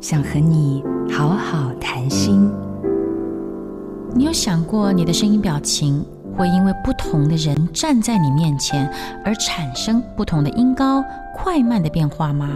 [0.00, 2.48] 想和你好好谈心。
[4.14, 6.04] 你有想过，你的声音表情
[6.36, 8.88] 会因为不同的人站在你面前
[9.24, 11.04] 而产生不同的音高、
[11.34, 12.48] 快慢的变化吗？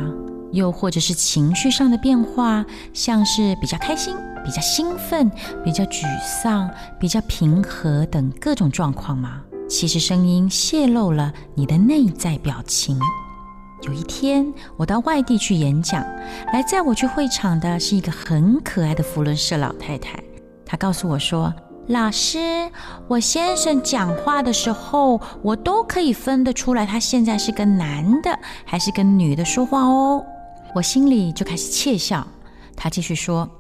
[0.53, 4.15] 又或者是情绪上的变化，像是比较开心、
[4.45, 5.29] 比较兴奋、
[5.65, 6.71] 比较沮丧、
[7.01, 9.41] 比较平和等各种状况吗？
[9.69, 12.97] 其实声音泄露了你的内在表情。
[13.83, 16.05] 有一天，我到外地去演讲，
[16.53, 20.23] 来载我去会场的是一个很可爱的扶轮社老太太。
[20.65, 21.53] 她告诉我说
[21.89, 22.71] ：“老师，
[23.09, 30.25] 我先生讲话的时候，我都可以分得出来，他现在是跟男的还是跟女的说话哦。”
[30.75, 32.25] 我心里就开始窃笑。
[32.77, 33.51] 他继续说：“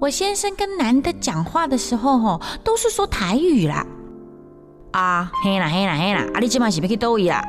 [0.00, 3.84] 我先生跟男的讲话的时候，吼，都是说台语啦。
[4.92, 7.44] 啊，嘿啦嘿啦嘿啦，啊，你今晚是不是去逗伊啦？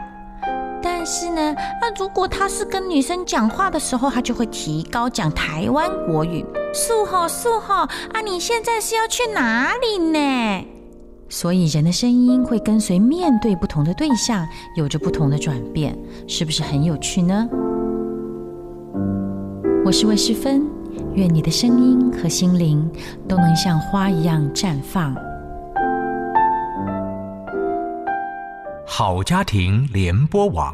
[1.06, 6.44] 是呢，那如果他是跟女生讲话的时候，他就会提高讲台湾国语。
[6.74, 10.66] 素吼素吼，啊，你现在是要去哪里呢？
[11.30, 15.98] 所以人的声音会跟随面对不同的对象，有着不同的转变，
[16.28, 17.48] 是不是很有趣呢？
[19.86, 20.68] 我是魏世芬，
[21.14, 22.92] 愿你的声音和心灵
[23.28, 25.16] 都能像花一样绽放。
[28.88, 30.74] 好家庭联播网，